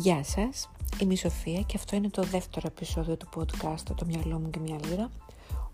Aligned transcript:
Γεια 0.00 0.24
σας, 0.24 0.68
είμαι 1.00 1.12
η 1.12 1.16
Σοφία 1.16 1.60
και 1.60 1.76
αυτό 1.76 1.96
είναι 1.96 2.08
το 2.08 2.22
δεύτερο 2.22 2.66
επεισόδιο 2.66 3.16
του 3.16 3.28
podcast 3.36 3.82
«Το 3.94 4.06
μυαλό 4.06 4.38
μου 4.38 4.50
και 4.50 4.58
μια 4.58 4.78
λίρα» 4.86 5.10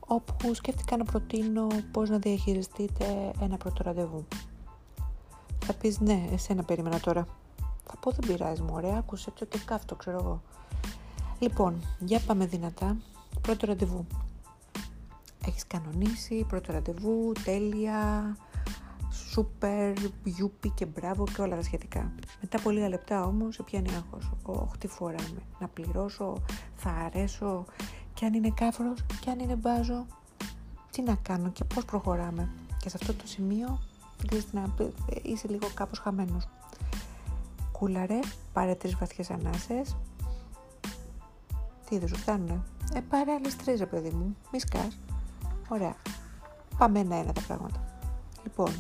όπου 0.00 0.54
σκέφτηκα 0.54 0.96
να 0.96 1.04
προτείνω 1.04 1.66
πώς 1.92 2.08
να 2.08 2.18
διαχειριστείτε 2.18 3.33
ένα 3.40 3.56
πρώτο 3.56 3.83
ραντεβού. 3.83 4.26
Θα 5.65 5.72
πεις 5.74 6.01
ναι, 6.01 6.28
εσένα 6.33 6.62
περίμενα 6.62 7.01
τώρα. 7.01 7.26
Θα 7.84 7.97
πω 8.01 8.10
δεν 8.10 8.30
πειράζει 8.30 8.62
μου, 8.62 8.70
ωραία, 8.72 8.97
άκουσε 8.98 9.30
το 9.30 9.44
και 9.44 9.58
κάφτο, 9.65 9.94
ξέρω 9.94 10.19
εγώ. 10.19 10.43
Λοιπόν, 11.38 11.83
για 11.98 12.20
πάμε 12.26 12.47
δυνατά. 12.47 12.97
Πρώτο 13.40 13.66
ραντεβού. 13.66 14.06
Έχεις 15.47 15.66
κανονίσει, 15.66 16.45
πρώτο 16.48 16.73
ραντεβού, 16.73 17.33
τέλεια, 17.45 18.37
σούπερ, 19.37 19.93
γιούπι 20.25 20.71
και 20.71 20.87
μπράβο 20.87 21.25
και 21.35 21.43
όλα 21.43 21.57
τα 21.57 21.63
σχετικά. 21.63 22.13
Μετά 22.41 22.59
από 22.59 22.71
λίγα 22.71 22.89
λεπτά 22.89 23.25
όμως 23.25 23.55
σε 23.55 23.62
πιάνει 23.62 23.89
άγχος. 23.95 24.33
Όχι 24.43 24.79
τι 24.79 24.87
φοράμε, 24.87 25.43
να 25.59 25.69
πληρώσω, 25.69 26.43
θα 26.77 26.91
αρέσω 26.91 27.65
και 28.15 28.25
αν 28.25 28.35
είναι 28.35 28.51
κάφρος 28.55 29.05
και 29.21 29.31
αν 29.31 29.39
είναι 29.39 29.55
μπάζο, 29.55 30.07
τι 30.91 31.03
να 31.03 31.15
κάνω 31.15 31.51
και 31.51 31.65
πώς 31.65 31.85
προχωράμε. 31.85 32.49
Και 32.79 32.89
σε 32.89 32.97
αυτό 33.01 33.15
το 33.15 33.27
σημείο 33.27 33.79
να 34.53 34.75
είσαι 35.23 35.48
λίγο 35.48 35.69
κάπως 35.75 35.98
χαμένος. 35.98 36.48
Κούλαρε, 37.73 38.19
πάρε 38.53 38.75
τρεις 38.75 38.97
βαθιές 38.97 39.31
ανάσες. 39.31 39.97
Τι 41.89 41.98
δεν 41.98 42.09
σου 42.09 42.17
φτάνουνε; 42.17 42.61
Ε, 42.95 43.01
πάρε 43.01 43.33
άλλες 43.33 43.57
τρεις, 43.57 43.79
ρε 43.79 43.87
παιδί 43.87 44.11
μου. 44.11 44.37
Μη 44.53 44.59
σκάς. 44.59 44.98
Ωραία. 45.69 45.95
Πάμε 46.79 46.98
ένα-ένα 46.98 47.33
τα 47.33 47.41
πράγματα. 47.47 47.84
Λοιπόν, 48.43 48.73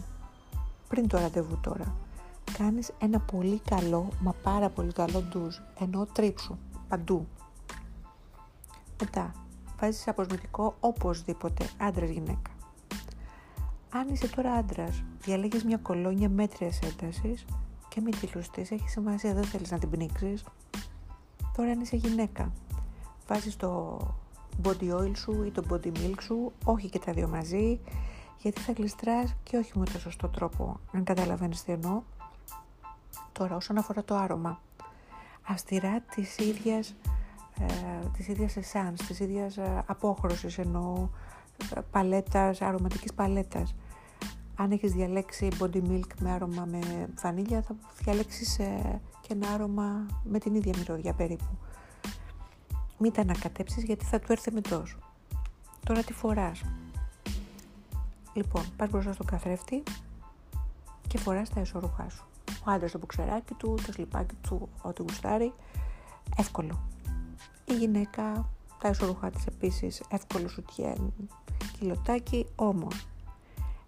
πριν 0.88 1.08
το 1.08 1.18
ραντεβού 1.18 1.58
τώρα, 1.60 1.96
κάνεις 2.58 2.92
ένα 2.98 3.20
πολύ 3.20 3.60
καλό, 3.70 4.08
μα 4.20 4.32
πάρα 4.42 4.68
πολύ 4.68 4.92
καλό 4.92 5.22
ντουζ, 5.22 5.56
ενώ 5.78 6.06
τρίψου, 6.12 6.56
παντού. 6.88 7.26
Μετά, 9.00 9.32
βάζεις 9.80 10.08
αποσμητικό 10.08 10.76
οπωσδήποτε, 10.80 11.68
άντρας 11.78 12.08
γυναίκα. 12.08 12.50
Αν 13.90 14.08
είσαι 14.08 14.28
τώρα 14.28 14.52
άντρας, 14.52 15.02
διαλέγεις 15.20 15.64
μια 15.64 15.76
κολόνια 15.76 16.28
μέτριας 16.28 16.78
έντασης 16.78 17.44
και 17.88 18.00
μην 18.00 18.18
τη 18.20 18.28
λουστείς, 18.34 18.70
έχεις 18.70 18.90
σημασία, 18.90 19.34
δεν 19.34 19.44
θέλεις 19.44 19.70
να 19.70 19.78
την 19.78 19.90
πνίξεις. 19.90 20.44
Τώρα 21.56 21.70
αν 21.70 21.80
είσαι 21.80 21.96
γυναίκα, 21.96 22.52
βάζεις 23.26 23.56
το 23.56 23.98
body 24.62 24.92
oil 24.98 25.16
σου 25.16 25.42
ή 25.42 25.50
το 25.50 25.62
body 25.70 25.86
milk 25.86 26.20
σου, 26.20 26.52
όχι 26.64 26.88
και 26.88 26.98
τα 26.98 27.12
δύο 27.12 27.28
μαζί, 27.28 27.80
γιατί 28.38 28.60
θα 28.60 28.72
γλιστράς 28.72 29.34
και 29.42 29.56
όχι 29.56 29.78
με 29.78 29.84
το 29.84 29.98
σωστό 29.98 30.28
τρόπο, 30.28 30.80
αν 30.92 31.04
καταλαβαίνεις 31.04 31.64
τι 31.64 31.72
εννοώ. 31.72 32.02
Τώρα, 33.32 33.56
όσον 33.56 33.78
αφορά 33.78 34.04
το 34.04 34.14
άρωμα, 34.14 34.60
αυστηρά 35.42 36.00
της 36.00 36.38
ίδιας, 36.38 36.94
ε, 37.60 38.08
της 38.16 38.28
ίδιας 38.28 38.56
εσάνς, 38.56 39.06
της 39.06 39.20
ίδιας 39.20 39.56
ε, 39.56 39.84
απόχρωσης 39.86 40.58
εννοώ, 40.58 41.08
ε, 41.76 41.80
παλέτας, 41.90 42.62
αρωματικής 42.62 43.12
παλέτας. 43.12 43.74
Αν 44.56 44.70
έχεις 44.70 44.92
διαλέξει 44.92 45.48
body 45.60 45.82
milk 45.90 46.10
με 46.20 46.30
άρωμα 46.30 46.64
με 46.64 47.08
βανίλια, 47.22 47.62
θα 47.62 47.76
διαλέξεις 48.02 48.58
ε, 48.58 49.00
και 49.20 49.32
ένα 49.32 49.48
άρωμα 49.48 50.06
με 50.24 50.38
την 50.38 50.54
ίδια 50.54 50.74
μυρωδιά 50.78 51.12
περίπου. 51.12 51.58
Μην 52.98 53.12
τα 53.12 53.20
ανακατέψεις 53.20 53.82
γιατί 53.82 54.04
θα 54.04 54.18
του 54.18 54.32
έρθει 54.32 54.52
μετός. 54.52 54.96
Τώρα 55.84 56.02
τι 56.02 56.12
φοράς. 56.12 56.62
Λοιπόν, 58.36 58.62
πας 58.76 58.90
μπροστά 58.90 59.12
στον 59.12 59.26
καθρέφτη 59.26 59.82
και 61.08 61.18
φοράς 61.18 61.48
τα 61.48 61.60
εσωρουχά 61.60 62.08
σου. 62.08 62.24
Ο 62.66 62.70
άντρας 62.70 62.92
το 62.92 62.98
μπουξεράκι 62.98 63.54
του, 63.54 63.74
το 63.86 63.92
σλιπάκι 63.92 64.34
του, 64.40 64.68
ό,τι 64.82 65.02
γουστάρει. 65.02 65.52
Εύκολο. 66.36 66.80
Η 67.64 67.74
γυναίκα, 67.74 68.48
τα 68.80 68.88
εσωρουχά 68.88 69.30
της 69.30 69.46
επίσης, 69.46 70.02
εύκολο 70.08 70.48
σουτιέν, 70.48 71.12
κιλοτάκι, 71.78 72.46
όμως 72.54 73.06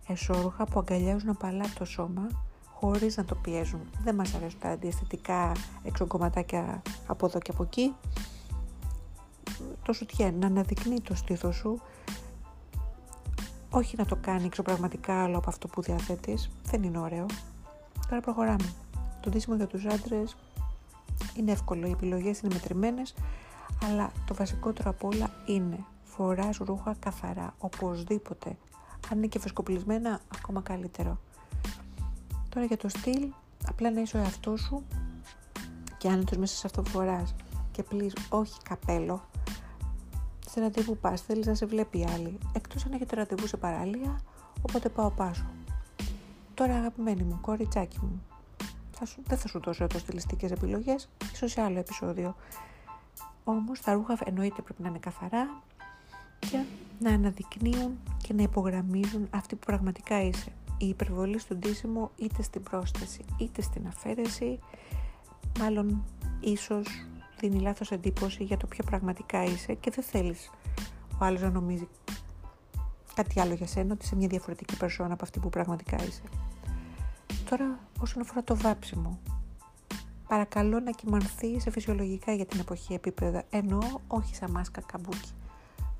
εσώρουχα 0.06 0.65
που 0.65 0.78
αγκαλιάζουν 0.78 1.28
απαλά 1.28 1.65
το 1.78 1.84
σώμα 1.84 2.28
χωρίς 2.75 3.16
να 3.16 3.25
το 3.25 3.34
πιέζουν. 3.34 3.80
Δεν 4.03 4.15
μας 4.15 4.34
αρέσουν 4.34 4.60
τα 4.60 4.69
αντιαισθητικά 4.69 5.53
εξογκωματάκια 5.82 6.82
από 7.06 7.26
εδώ 7.26 7.38
και 7.38 7.50
από 7.50 7.62
εκεί. 7.62 7.94
Το 9.82 9.92
σουτιέν 9.92 10.38
να 10.38 10.47
αναδεικνύει 10.47 11.00
το 11.00 11.15
στήθος 11.15 11.56
σου 11.56 11.80
όχι 13.70 13.96
να 13.96 14.04
το 14.04 14.16
κάνει 14.16 14.44
εξωπραγματικά 14.44 15.22
άλλο 15.22 15.38
από 15.38 15.50
αυτό 15.50 15.68
που 15.68 15.82
διαθέτεις, 15.82 16.50
δεν 16.64 16.82
είναι 16.82 16.98
ωραίο. 16.98 17.26
Τώρα 18.08 18.22
προχωράμε. 18.22 18.72
Το 19.20 19.30
ντύσιμο 19.30 19.56
για 19.56 19.66
τους 19.66 19.84
άντρες 19.84 20.36
είναι 21.36 21.52
εύκολο, 21.52 21.86
οι 21.86 21.90
επιλογές 21.90 22.40
είναι 22.40 22.54
μετρημένες, 22.54 23.14
αλλά 23.84 24.12
το 24.26 24.34
βασικότερο 24.34 24.90
απ' 24.90 25.04
όλα 25.04 25.30
είναι 25.46 25.84
φοράς 26.04 26.56
ρούχα 26.56 26.96
καθαρά, 26.98 27.54
οπωσδήποτε. 27.58 28.56
Αν 29.10 29.18
είναι 29.18 29.26
και 29.26 29.38
φεσκοπλισμένα, 29.38 30.20
ακόμα 30.36 30.60
καλύτερο. 30.60 31.18
Τώρα 32.48 32.66
για 32.66 32.76
το 32.76 32.88
στυλ, 32.88 33.32
απλά 33.68 33.90
να 33.90 34.00
είσαι 34.00 34.16
ο 34.16 34.20
εαυτός 34.20 34.60
σου 34.60 34.84
και 35.98 36.08
άνετος 36.08 36.36
μέσα 36.36 36.56
σε 36.56 36.66
αυτό 36.66 36.82
που 36.82 36.90
φοράς. 36.90 37.34
Και 37.70 37.84
please, 37.90 38.12
όχι 38.28 38.62
καπέλο, 38.62 39.24
σε 40.48 40.60
ραντεβού 40.60 40.97
πας, 40.97 41.20
θέλεις 41.20 41.47
να 41.47 41.54
σε 41.54 41.66
βλέπει 41.66 42.06
άλλη. 42.14 42.38
Εκτός 42.53 42.84
αν 42.84 42.92
έχετε 42.92 43.16
ραντεβού 43.16 43.47
σε 43.47 43.56
παραλία, 43.56 44.20
οπότε 44.62 44.88
πάω 44.88 45.10
πάσο. 45.10 45.47
Τώρα 46.54 46.75
αγαπημένη 46.75 47.22
μου, 47.22 47.38
κοριτσάκι 47.41 47.98
μου, 48.03 48.22
θα 48.91 49.04
σου, 49.04 49.22
δεν 49.26 49.38
θα 49.38 49.48
σου 49.48 49.60
δώσω 49.60 49.84
εδώ 49.84 49.98
στιλιστικέ 49.98 50.47
επιλογές, 50.47 51.09
ίσως 51.32 51.50
σε 51.50 51.60
άλλο 51.60 51.78
επεισόδιο. 51.78 52.36
Όμως 53.44 53.81
τα 53.81 53.92
ρούχα 53.92 54.19
εννοείται 54.25 54.62
πρέπει 54.62 54.82
να 54.82 54.88
είναι 54.88 54.98
καθαρά 54.98 55.62
και 56.38 56.65
να 56.98 57.12
αναδεικνύουν 57.12 57.98
και 58.22 58.32
να 58.32 58.42
υπογραμμίζουν 58.42 59.28
αυτή 59.30 59.56
που 59.56 59.66
πραγματικά 59.66 60.22
είσαι. 60.22 60.53
Η 60.78 60.88
υπερβολή 60.88 61.38
στον 61.38 61.59
ντύσιμο 61.59 62.10
είτε 62.16 62.42
στην 62.42 62.62
πρόσθεση 62.62 63.25
είτε 63.38 63.62
στην 63.62 63.86
αφαίρεση, 63.86 64.59
μάλλον 65.59 66.04
ίσως 66.41 66.86
δίνει 67.41 67.60
λάθος 67.60 67.91
εντύπωση 67.91 68.44
για 68.44 68.56
το 68.56 68.66
ποιο 68.66 68.84
πραγματικά 68.84 69.44
είσαι 69.44 69.75
και 69.75 69.91
δεν 69.91 70.04
θέλεις 70.04 70.50
ο 71.21 71.25
άλλος 71.25 71.41
να 71.41 71.50
νομίζει 71.50 71.88
κάτι 73.15 73.41
άλλο 73.41 73.54
για 73.54 73.66
σένα, 73.66 73.93
ότι 73.93 74.04
είσαι 74.04 74.16
μια 74.16 74.28
διαφορετική 74.28 74.76
περσόνα 74.76 75.12
από 75.12 75.25
αυτή 75.25 75.38
που 75.38 75.48
πραγματικά 75.48 75.97
είσαι. 76.04 76.22
Τώρα 77.50 77.78
όσον 78.00 78.22
αφορά 78.22 78.43
το 78.44 78.56
βάψιμο, 78.56 79.19
παρακαλώ 80.28 80.81
να 80.81 80.91
κοιμανθείς 80.91 81.62
σε 81.62 81.71
φυσιολογικά 81.71 82.32
για 82.32 82.47
την 82.47 82.60
εποχή 82.60 82.94
επίπεδα, 82.94 83.43
ενώ 83.50 84.00
όχι 84.06 84.34
σαν 84.34 84.50
μάσκα 84.50 84.81
καμπούκι. 84.81 85.31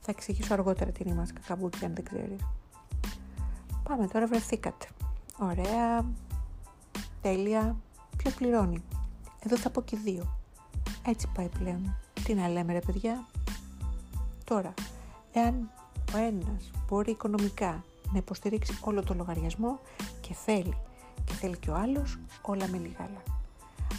Θα 0.00 0.10
εξηγήσω 0.10 0.53
αργότερα 0.54 0.91
τι 0.91 1.03
είναι 1.03 1.12
η 1.12 1.16
μάσκα 1.16 1.41
καμπούκι 1.47 1.84
αν 1.84 1.94
δεν 1.94 2.04
ξέρεις. 2.04 2.47
Πάμε 3.82 4.06
τώρα 4.06 4.27
βρεθήκατε. 4.27 4.87
Ωραία, 5.38 6.04
τέλεια, 7.21 7.77
ποιος 8.16 8.34
πληρώνει; 8.34 8.82
Εδώ 9.44 9.56
θα 9.56 9.71
πω 9.71 9.82
και 9.82 9.97
δύο. 9.97 10.38
Έτσι 11.08 11.28
πάει 11.34 11.48
πλέον. 11.58 11.96
Τι 12.24 12.34
να 12.34 12.48
λέμε 12.48 12.72
ρε 12.72 12.78
παιδιά; 12.78 13.26
Τώρα, 14.44 14.74
εάν 15.32 15.70
ο 16.14 16.19
ένας 16.19 16.70
μπορεί 16.88 17.10
οικονομικά 17.10 17.84
να 18.12 18.19
υποστηρίξει 18.19 18.78
όλο 18.80 19.02
το 19.02 19.14
λογαριασμό 19.14 19.80
και 20.20 20.34
θέλει 20.34 20.76
και 21.24 21.32
θέλει 21.32 21.56
και 21.58 21.70
ο 21.70 21.74
άλλος, 21.74 22.18
όλα 22.42 22.68
με 22.68 22.76
λιγάλα. 22.76 23.22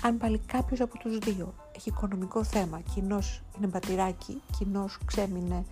Αν 0.04 0.18
πάλι 0.18 0.38
κάποιος 0.38 0.80
από 0.80 0.98
τους 0.98 1.18
δύο 1.18 1.54
έχει 1.76 1.90
οικονομικό 1.90 2.44
θέμα, 2.44 2.80
κοινός 2.94 3.42
είναι 3.58 3.68
μπατηράκι, 3.68 4.42
κοινός 4.58 4.98
ξέμεινε 5.06 5.66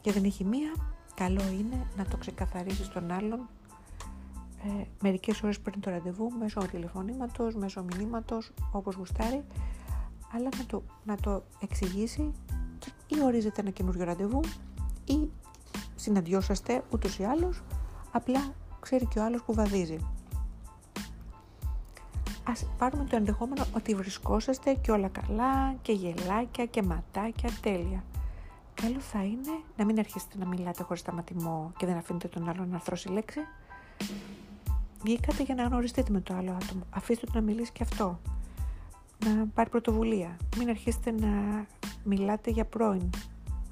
και 0.00 0.12
δεν 0.12 0.24
έχει 0.24 0.44
μία, 0.44 0.74
καλό 1.14 1.42
είναι 1.42 1.86
να 1.96 2.04
το 2.04 2.16
ξεκαθαρίσεις 2.16 2.86
στον 2.86 3.10
άλλον 3.10 3.48
ε, 4.64 4.84
μερικές 5.00 5.42
ώρες 5.42 5.60
πριν 5.60 5.80
το 5.80 5.90
ραντεβού, 5.90 6.30
μέσω 6.38 6.60
τηλεφωνήματος, 6.60 7.54
μέσω 7.54 7.82
μηνύματος, 7.82 8.52
όπως 8.72 8.94
γουστάρει, 8.94 9.44
αλλά 10.34 10.48
να 10.58 10.64
το, 10.66 10.82
να 11.04 11.16
το 11.16 11.42
εξηγήσει 11.60 12.32
ή 13.06 13.22
ορίζετε 13.24 13.60
ένα 13.60 13.70
καινούριο 13.70 14.04
ραντεβού 14.04 14.40
ή 15.04 15.28
συναντιόσαστε 15.94 16.82
ούτως 16.90 17.18
ή 17.18 17.24
άλλως, 17.24 17.62
απλά 18.12 18.40
ξέρει 18.80 19.06
και 19.06 19.18
ο 19.18 19.24
άλλος 19.24 19.42
που 19.42 19.54
βαδίζει. 19.54 19.98
Ας 22.44 22.66
πάρουμε 22.78 23.04
το 23.04 23.16
ενδεχόμενο 23.16 23.64
ότι 23.76 23.94
βρισκόσαστε 23.94 24.74
και 24.74 24.90
όλα 24.90 25.08
καλά 25.08 25.74
και 25.82 25.92
γελάκια 25.92 26.66
και 26.66 26.82
ματάκια 26.82 27.50
τέλεια. 27.60 28.04
Καλό 28.74 29.00
θα 29.00 29.24
είναι 29.24 29.62
να 29.76 29.84
μην 29.84 29.98
αρχίσετε 29.98 30.38
να 30.38 30.46
μιλάτε 30.46 30.82
χωρίς 30.82 31.00
σταματημό 31.00 31.72
και 31.76 31.86
δεν 31.86 31.96
αφήνετε 31.96 32.28
τον 32.28 32.48
άλλον 32.48 32.68
να 32.68 32.74
αρθρώσει 32.74 33.08
λέξη. 33.08 33.40
Βγήκατε 35.02 35.42
για 35.42 35.54
να 35.54 35.62
γνωριστείτε 35.62 36.12
με 36.12 36.20
το 36.20 36.34
άλλο 36.34 36.58
άτομο. 36.62 36.82
Αφήστε 36.90 37.26
το 37.26 37.32
να 37.34 37.40
μιλήσει 37.40 37.72
και 37.72 37.82
αυτό 37.82 38.20
να 39.24 39.46
πάρει 39.46 39.70
πρωτοβουλία. 39.70 40.36
Μην 40.58 40.68
αρχίσετε 40.68 41.10
να 41.10 41.28
μιλάτε 42.04 42.50
για 42.50 42.64
πρώην. 42.64 43.10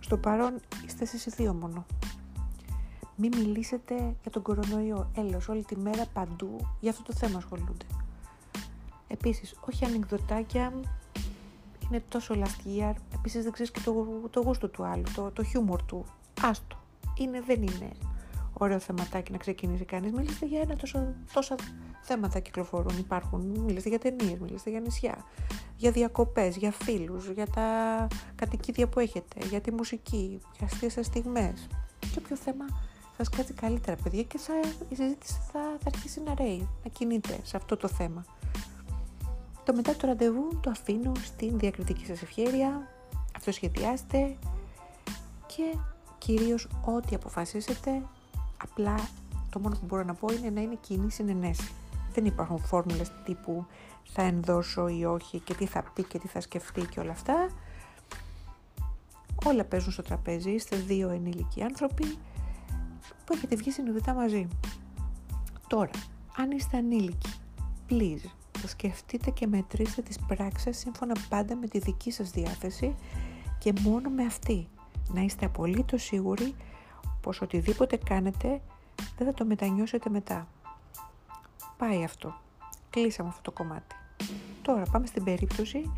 Στο 0.00 0.16
παρόν 0.16 0.60
είστε 0.86 1.02
εσείς 1.02 1.34
δύο 1.34 1.54
μόνο. 1.54 1.86
Μην 3.16 3.36
μιλήσετε 3.36 3.94
για 4.22 4.30
τον 4.30 4.42
κορονοϊό. 4.42 5.10
Έλεος, 5.16 5.48
όλη 5.48 5.64
τη 5.64 5.76
μέρα 5.76 6.06
παντού 6.12 6.56
για 6.80 6.90
αυτό 6.90 7.02
το 7.02 7.12
θέμα 7.12 7.38
ασχολούνται. 7.38 7.86
Επίσης, 9.08 9.54
όχι 9.60 9.84
ανεκδοτάκια 9.84 10.72
είναι 11.88 12.02
τόσο 12.08 12.34
last 12.34 12.68
year, 12.68 12.94
επίσης 13.14 13.42
δεν 13.42 13.52
ξέρεις 13.52 13.70
και 13.70 13.80
το, 13.80 14.06
το 14.30 14.40
γούστο 14.40 14.68
του 14.68 14.84
άλλου, 14.84 15.04
το, 15.14 15.30
το 15.30 15.42
χιούμορ 15.42 15.82
του. 15.82 16.04
Άστο. 16.40 16.76
Είναι, 17.18 17.40
δεν 17.40 17.62
είναι 17.62 17.90
ωραίο 18.62 18.78
θεματάκι 18.78 19.32
να 19.32 19.38
ξεκινήσει 19.38 19.84
κανείς. 19.84 20.12
Μιλήστε 20.12 20.46
για 20.46 20.60
ένα 20.60 20.76
τόσο, 20.76 21.14
τόσα 21.32 21.54
θέματα 22.02 22.38
κυκλοφορούν, 22.38 22.98
υπάρχουν. 22.98 23.40
Μιλήστε 23.40 23.88
για 23.88 23.98
ταινίες, 23.98 24.38
μιλήστε 24.38 24.70
για 24.70 24.80
νησιά, 24.80 25.24
για 25.76 25.90
διακοπές, 25.90 26.56
για 26.56 26.72
φίλους, 26.72 27.28
για 27.28 27.46
τα 27.46 27.66
κατοικίδια 28.34 28.88
που 28.88 29.00
έχετε, 29.00 29.46
για 29.46 29.60
τη 29.60 29.72
μουσική, 29.72 30.40
για 30.58 30.66
αστείες 30.66 30.92
σας 30.92 31.06
στιγμές. 31.06 31.68
Και 31.98 32.18
όποιο 32.18 32.36
θέμα 32.36 32.64
σας 33.16 33.28
κάτσει 33.28 33.52
καλύτερα, 33.52 33.96
παιδιά, 34.02 34.22
και 34.22 34.38
θα, 34.38 34.52
η 34.88 34.94
συζήτηση 34.94 35.38
θα, 35.52 35.60
θα 35.60 35.90
αρχίσει 35.94 36.20
να 36.20 36.34
ρέει, 36.34 36.68
να 36.84 36.90
κινείται 36.90 37.38
σε 37.42 37.56
αυτό 37.56 37.76
το 37.76 37.88
θέμα. 37.88 38.24
Το 39.64 39.74
μετά 39.74 39.96
το 39.96 40.06
ραντεβού 40.06 40.60
το 40.62 40.70
αφήνω 40.70 41.12
στην 41.14 41.58
διακριτική 41.58 42.06
σας 42.06 42.22
ευχέρεια, 42.22 42.88
αυτοσχεδιάστε 43.36 44.36
και 45.46 45.78
κυρίως 46.18 46.68
ό,τι 46.84 47.14
αποφασίσετε, 47.14 48.02
απλά 48.62 48.94
το 49.50 49.58
μόνο 49.58 49.74
που 49.74 49.86
μπορώ 49.86 50.02
να 50.02 50.14
πω 50.14 50.32
είναι 50.32 50.50
να 50.50 50.60
είναι 50.60 50.78
κοινή 50.80 51.10
συνενέση. 51.10 51.70
Δεν 52.12 52.24
υπάρχουν 52.24 52.58
φόρμουλες 52.58 53.12
τύπου 53.24 53.66
θα 54.04 54.22
ενδώσω 54.22 54.88
ή 54.88 55.04
όχι 55.04 55.38
και 55.38 55.54
τι 55.54 55.66
θα 55.66 55.82
πει 55.94 56.02
και 56.02 56.18
τι 56.18 56.28
θα 56.28 56.40
σκεφτεί 56.40 56.86
και 56.86 57.00
όλα 57.00 57.10
αυτά. 57.10 57.48
Όλα 59.44 59.64
παίζουν 59.64 59.92
στο 59.92 60.02
τραπέζι, 60.02 60.50
είστε 60.50 60.76
δύο 60.76 61.08
ενήλικοι 61.10 61.62
άνθρωποι 61.62 62.04
που 63.24 63.34
έχετε 63.34 63.56
βγει 63.56 63.70
συνειδητά 63.70 64.14
μαζί. 64.14 64.48
Τώρα, 65.66 65.90
αν 66.36 66.50
είστε 66.50 66.76
ανήλικοι, 66.76 67.34
please, 67.88 68.30
σκεφτείτε 68.66 69.30
και 69.30 69.46
μετρήστε 69.46 70.02
τις 70.02 70.18
πράξεις 70.26 70.78
σύμφωνα 70.78 71.14
πάντα 71.28 71.56
με 71.56 71.66
τη 71.66 71.78
δική 71.78 72.10
σας 72.10 72.30
διάθεση 72.30 72.94
και 73.58 73.72
μόνο 73.80 74.08
με 74.08 74.24
αυτή. 74.24 74.68
Να 75.08 75.20
είστε 75.20 75.46
απολύτως 75.46 76.02
σίγουροι 76.02 76.54
πως 77.22 77.40
οτιδήποτε 77.40 77.96
κάνετε 77.96 78.60
δεν 79.16 79.26
θα 79.26 79.34
το 79.34 79.44
μετανιώσετε 79.44 80.10
μετά. 80.10 80.48
Πάει 81.76 82.04
αυτό. 82.04 82.34
Κλείσαμε 82.90 83.28
αυτό 83.28 83.42
το 83.42 83.50
κομμάτι. 83.50 83.94
Τώρα 84.62 84.82
πάμε 84.92 85.06
στην 85.06 85.24
περίπτωση 85.24 85.92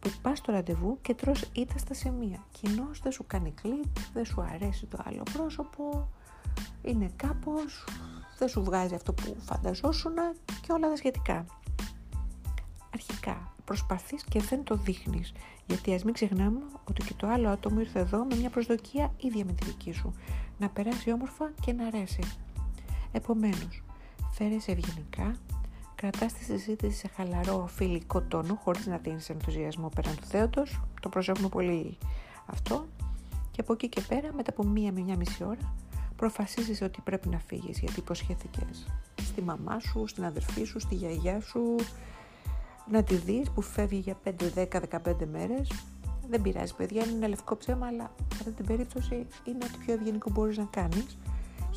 που 0.00 0.10
πας 0.22 0.38
στο 0.38 0.52
ραντεβού 0.52 0.98
και 1.02 1.14
τρως 1.14 1.44
είτε 1.52 1.78
στα 1.78 1.94
σημεία. 1.94 2.44
Κοινώ 2.50 2.90
δεν 3.02 3.12
σου 3.12 3.24
κάνει 3.26 3.50
κλικ, 3.62 4.12
δεν 4.12 4.24
σου 4.24 4.40
αρέσει 4.40 4.86
το 4.86 4.98
άλλο 5.04 5.22
πρόσωπο, 5.32 6.08
είναι 6.82 7.10
κάπως, 7.16 7.84
δεν 8.38 8.48
σου 8.48 8.62
βγάζει 8.64 8.94
αυτό 8.94 9.12
που 9.12 9.36
φανταζόσουν 9.38 10.14
και 10.60 10.72
όλα 10.72 10.88
τα 10.88 10.96
σχετικά. 10.96 11.46
Αρχικά, 12.94 13.55
προσπαθείς 13.66 14.24
και 14.24 14.40
δεν 14.40 14.64
το 14.64 14.74
δείχνεις, 14.74 15.32
γιατί 15.66 15.94
ας 15.94 16.04
μην 16.04 16.14
ξεχνάμε 16.14 16.60
ότι 16.88 17.02
και 17.04 17.14
το 17.16 17.26
άλλο 17.26 17.48
άτομο 17.48 17.80
ήρθε 17.80 17.98
εδώ 17.98 18.24
με 18.24 18.36
μια 18.36 18.50
προσδοκία 18.50 19.12
ίδια 19.16 19.44
με 19.44 19.52
τη 19.52 19.64
δική 19.64 19.92
σου, 19.92 20.14
να 20.58 20.68
περάσει 20.68 21.12
όμορφα 21.12 21.52
και 21.60 21.72
να 21.72 21.86
αρέσει. 21.86 22.22
Επομένως, 23.12 23.82
φέρεσαι 24.30 24.70
ευγενικά, 24.70 25.36
κρατάς 25.94 26.32
τη 26.32 26.44
συζήτηση 26.44 26.96
σε 26.96 27.08
χαλαρό 27.08 27.66
φιλικό 27.66 28.22
τόνο, 28.22 28.54
χωρίς 28.54 28.86
να 28.86 28.96
δίνεις 28.96 29.30
ενθουσιασμό 29.30 29.88
πέραν 29.88 30.16
του 30.16 30.26
θέατος, 30.26 30.80
το 31.00 31.08
προσέχουμε 31.08 31.48
πολύ 31.48 31.98
αυτό, 32.46 32.86
και 33.50 33.60
από 33.60 33.72
εκεί 33.72 33.88
και 33.88 34.00
πέρα, 34.00 34.32
μετά 34.32 34.50
από 34.50 34.64
μία 34.64 34.92
με 34.92 35.00
μία 35.00 35.16
μισή 35.16 35.44
ώρα, 35.44 35.74
προφασίζεις 36.16 36.82
ότι 36.82 37.00
πρέπει 37.04 37.28
να 37.28 37.38
φύγεις 37.38 37.78
γιατί 37.78 38.00
υποσχέθηκες 38.00 38.86
στη 39.20 39.42
μαμά 39.42 39.78
σου, 39.78 40.06
στην 40.06 40.24
αδερφή 40.24 40.64
σου, 40.64 40.80
στη 40.80 40.94
γιαγιά 40.94 41.40
σου, 41.40 41.76
να 42.90 43.02
τη 43.02 43.14
δεις 43.14 43.50
που 43.50 43.60
φεύγει 43.60 43.98
για 43.98 44.16
5, 44.24 44.30
10, 44.54 44.80
15 44.80 45.26
μέρες. 45.32 45.70
Δεν 46.28 46.42
πειράζει 46.42 46.74
παιδιά, 46.74 47.04
είναι 47.04 47.16
ένα 47.16 47.28
λευκό 47.28 47.56
ψέμα, 47.56 47.86
αλλά 47.86 48.10
σε 48.18 48.38
αυτή 48.38 48.50
την 48.50 48.66
περίπτωση 48.66 49.26
είναι 49.44 49.58
ότι 49.64 49.78
πιο 49.84 49.94
ευγενικό 49.94 50.30
μπορείς 50.30 50.56
να 50.56 50.64
κάνεις. 50.64 51.18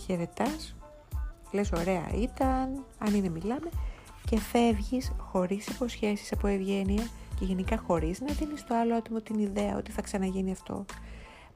Χαιρετάς, 0.06 0.75
λες 1.51 1.71
ωραία 1.71 2.09
ήταν, 2.15 2.85
αν 2.97 3.13
είναι 3.13 3.29
μιλάμε 3.29 3.69
και 4.25 4.39
φεύγεις 4.39 5.11
χωρίς 5.17 5.67
υποσχέσεις 5.67 6.31
από 6.31 6.47
ευγένεια 6.47 7.07
και 7.39 7.45
γενικά 7.45 7.77
χωρίς 7.77 8.19
να 8.19 8.33
δίνεις 8.33 8.59
στο 8.59 8.75
άλλο 8.75 8.95
άτομο 8.95 9.21
την 9.21 9.39
ιδέα 9.39 9.77
ότι 9.77 9.91
θα 9.91 10.01
ξαναγίνει 10.01 10.51
αυτό. 10.51 10.85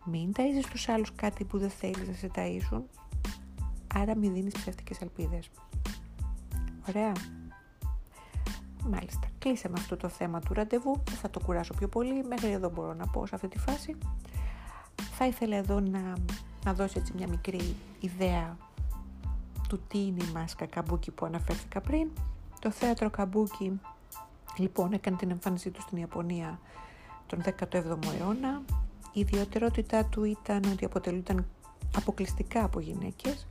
Μην 0.06 0.32
ταΐζεις 0.36 0.68
τους 0.72 0.90
άλλους 0.90 1.12
κάτι 1.16 1.44
που 1.44 1.58
δεν 1.58 1.70
θέλεις 1.70 2.08
να 2.08 2.14
σε 2.14 2.32
ταΐσουν, 2.36 2.82
άρα 3.96 4.16
μην 4.16 4.34
δίνεις 4.34 4.54
ψεύτικες 4.54 5.02
ελπίδες. 5.02 5.50
Ωραία. 6.90 7.12
Μάλιστα, 8.90 9.28
κλείσαμε 9.40 9.76
αυτό 9.78 9.98
το 9.98 10.10
θέμα 10.10 10.40
του 10.40 10.54
ραντεβού, 10.54 11.02
δεν 11.06 11.16
θα 11.18 11.30
το 11.30 11.40
κουράσω 11.40 11.74
πιο 11.74 11.88
πολύ, 11.88 12.24
μέχρι 12.24 12.52
εδώ 12.52 12.70
μπορώ 12.70 12.94
να 12.94 13.08
πω 13.08 13.26
σε 13.26 13.36
αυτή 13.36 13.48
τη 13.48 13.60
φάση. 13.60 13.98
Θα 15.18 15.26
ήθελα 15.26 15.56
εδώ 15.56 15.80
να, 15.80 16.14
να 16.66 16.74
δώσω 16.74 17.00
έτσι 17.00 17.14
μια 17.16 17.28
μικρή 17.28 17.76
ιδέα 18.00 18.58
του 19.70 19.80
τι 19.88 20.06
είναι 20.06 20.24
η 20.24 20.32
μάσκα 20.34 20.66
καμπούκι 20.66 21.12
που 21.12 21.26
αναφέρθηκα 21.26 21.82
πριν. 21.82 22.10
Το 22.60 22.72
θέατρο 22.72 23.10
καμπούκι 23.10 23.80
λοιπόν 24.58 24.94
έκανε 24.94 25.18
την 25.18 25.32
εμφάνισή 25.32 25.70
του 25.70 25.82
στην 25.82 25.98
Ιαπωνία 25.98 26.60
τον 27.28 27.42
17ο 27.44 27.98
αιώνα. 28.20 28.62
Η 29.14 29.20
ιδιαιτερότητά 29.20 30.06
του 30.06 30.24
ήταν 30.24 30.64
ότι 30.72 30.86
αποτελούνταν 30.86 31.46
αποκλειστικά 31.96 32.64
από 32.64 32.80
γυναίκες. 32.80 33.48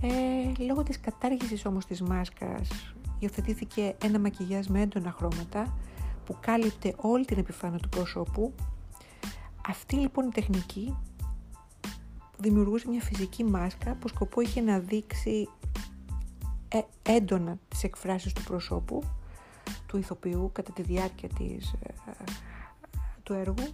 Ε, 0.00 0.62
λόγω 0.64 0.82
της 0.82 1.00
κατάργησης 1.00 1.64
όμως 1.64 1.86
της 1.86 2.02
μάσκας 2.02 2.94
υιοθετήθηκε 3.18 3.96
ένα 4.04 4.18
μακιγιάζ 4.18 4.66
με 4.66 4.80
έντονα 4.80 5.12
χρώματα 5.12 5.76
που 6.24 6.36
κάλυπτε 6.40 6.94
όλη 6.96 7.24
την 7.24 7.38
επιφάνεια 7.38 7.78
του 7.78 7.88
πρόσωπου. 7.88 8.54
Αυτή 9.68 9.96
λοιπόν 9.96 10.26
η 10.26 10.30
τεχνική 10.30 10.96
δημιουργούσε 12.38 12.88
μια 12.88 13.00
φυσική 13.00 13.44
μάσκα 13.44 13.94
που 13.94 14.08
σκοπό 14.08 14.40
είχε 14.40 14.60
να 14.60 14.78
δείξει 14.78 15.48
ε, 16.68 16.80
έντονα 17.02 17.58
τις 17.68 17.84
εκφράσεις 17.84 18.32
του 18.32 18.42
προσώπου 18.42 19.02
του 19.86 19.96
ηθοποιού 19.96 20.50
κατά 20.52 20.72
τη 20.72 20.82
διάρκεια 20.82 21.28
της, 21.28 21.72
ε, 21.72 21.92
του 23.22 23.32
έργου 23.32 23.66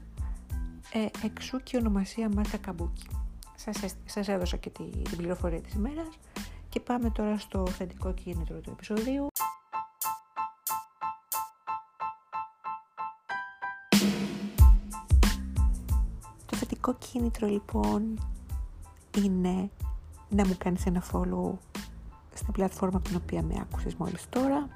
ε, 0.93 1.27
εξού 1.27 1.63
και 1.63 1.77
η 1.77 1.81
ονομασία 1.81 2.29
μάσκα 2.35 2.57
καμπούκι. 2.57 3.07
Σας, 3.55 3.95
σας 4.05 4.29
έδωσα 4.29 4.57
και 4.57 4.71
την 4.71 5.17
πληροφορία 5.17 5.61
της 5.61 5.75
ημέρας 5.75 6.19
και 6.69 6.81
πάμε 6.81 7.11
τώρα 7.11 7.39
στο 7.39 7.67
θετικό 7.67 8.13
κίνητρο 8.13 8.61
του 8.61 8.71
επεισοδίου. 8.71 9.27
Το 16.85 16.91
θετικό 16.93 17.13
κίνητρο 17.13 17.49
λοιπόν 17.49 18.19
είναι 19.25 19.71
να 20.29 20.47
μου 20.47 20.55
κάνεις 20.59 20.87
ένα 20.87 21.03
follow 21.13 21.53
στην 22.35 22.53
πλατφόρμα 22.53 22.97
από 22.97 23.09
την 23.09 23.17
οποία 23.17 23.43
με 23.43 23.55
άκουσες 23.61 23.95
μόλις 23.95 24.29
τώρα. 24.29 24.69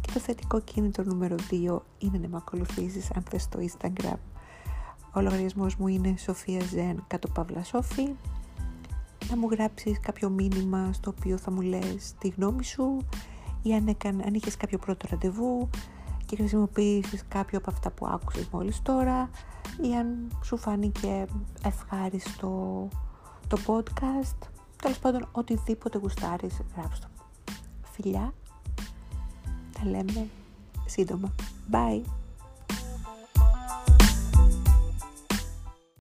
Και 0.00 0.10
το 0.12 0.20
θετικό 0.20 0.60
κίνητρο 0.60 1.04
νούμερο 1.04 1.36
2 1.50 1.78
είναι 1.98 2.18
να 2.18 2.28
με 2.28 2.36
ακολουθήσεις 2.36 3.10
αν 3.10 3.22
θες 3.30 3.42
στο 3.42 3.58
Instagram. 3.60 4.16
Ο 5.14 5.20
λογαριασμός 5.20 5.76
μου 5.76 5.86
είναι 5.86 6.14
Σοφία 6.18 6.60
Ζεν 6.60 7.04
κάτω 7.06 7.28
Παύλα 7.28 7.64
Σόφη. 7.64 8.14
Να 9.30 9.36
μου 9.36 9.48
γράψεις 9.50 10.00
κάποιο 10.00 10.28
μήνυμα 10.28 10.92
στο 10.92 11.14
οποίο 11.18 11.38
θα 11.38 11.50
μου 11.50 11.60
λες 11.60 12.14
τη 12.18 12.28
γνώμη 12.28 12.64
σου 12.64 12.96
ή 13.62 13.74
αν, 13.74 13.86
έκανε, 13.86 14.22
αν 14.26 14.34
είχες 14.34 14.56
κάποιο 14.56 14.78
πρώτο 14.78 15.06
ραντεβού 15.10 15.68
και 16.26 16.36
χρησιμοποιήσεις 16.36 17.24
κάποιο 17.28 17.58
από 17.58 17.70
αυτά 17.70 17.90
που 17.90 18.06
άκουσες 18.06 18.48
μόλις 18.50 18.82
τώρα 18.82 19.30
ή 19.82 19.94
αν 19.96 20.38
σου 20.42 20.56
φάνηκε 20.56 21.26
ευχάριστο 21.62 22.88
το 23.48 23.58
podcast. 23.66 24.48
Τέλος 24.82 24.98
πάντων 24.98 25.28
οτιδήποτε 25.32 25.98
γουστάρεις 25.98 26.60
γράψτε 26.76 27.06
το. 27.16 27.52
Φιλιά. 27.90 28.32
Τα 29.72 29.90
λέμε 29.90 30.28
σύντομα. 30.86 31.34
Bye 31.70 32.25